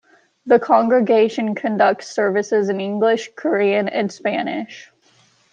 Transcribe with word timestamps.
The 0.47 0.57
congregation 0.59 1.53
conducts 1.53 2.07
services 2.07 2.69
in 2.69 2.81
English, 2.81 3.29
Korean, 3.35 3.87
and 3.87 4.11
Spanish. 4.11 4.91